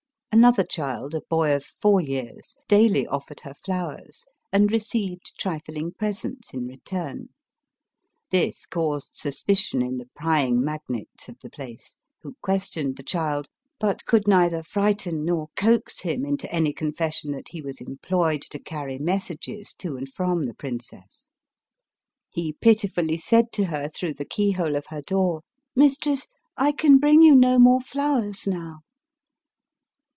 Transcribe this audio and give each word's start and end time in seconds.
Another 0.33 0.63
child, 0.63 1.13
a 1.13 1.19
boy 1.29 1.53
of 1.53 1.65
four 1.65 1.99
years, 1.99 2.55
daily 2.69 3.05
offered 3.05 3.41
her 3.41 3.53
flowers, 3.53 4.25
and 4.53 4.71
received 4.71 5.33
trifling 5.37 5.91
presents 5.91 6.53
in 6.53 6.65
return; 6.67 7.27
this 8.29 8.65
caused 8.65 9.13
suspicion 9.13 9.81
in 9.81 9.97
the 9.97 10.07
prying 10.15 10.63
magnates 10.63 11.27
of 11.27 11.37
the 11.43 11.49
place, 11.49 11.97
who 12.23 12.33
questioned 12.41 12.95
the 12.95 13.03
child, 13.03 13.49
but 13.77 14.05
could 14.05 14.25
neither 14.25 14.63
frighten 14.63 15.25
nor 15.25 15.49
coax 15.57 15.99
him 15.99 16.25
into 16.25 16.49
any 16.49 16.71
confession 16.71 17.31
that 17.33 17.49
he 17.49 17.61
was 17.61 17.81
employed 17.81 18.41
to 18.41 18.57
carry 18.57 18.97
messages 18.97 19.73
to 19.73 19.97
and 19.97 20.07
from' 20.13 20.45
the 20.45 20.55
princess. 20.55 21.27
He 22.29 22.53
piti 22.53 22.87
fully 22.87 23.17
said 23.17 23.51
to 23.51 23.65
her, 23.65 23.89
through 23.89 24.13
the 24.13 24.23
key 24.25 24.51
hole 24.53 24.77
of 24.77 24.85
her 24.87 25.01
door," 25.01 25.41
Mistress, 25.75 26.29
I 26.55 26.71
can 26.71 26.99
bring 26.99 27.21
you 27.21 27.35
no 27.35 27.59
more 27.59 27.81
flowers 27.81 28.47
now." 28.47 28.79